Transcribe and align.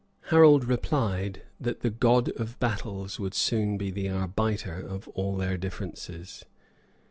Harold 0.29 0.63
replied, 0.65 1.43
that 1.59 1.81
the 1.81 1.91
God 1.91 2.29
of 2.29 2.59
battles 2.59 3.19
would 3.19 3.35
soon 3.35 3.77
be 3.77 3.91
the 3.91 4.09
arbiter 4.09 4.73
of 4.83 5.07
all 5.09 5.37
their 5.37 5.57
differences. 5.59 6.43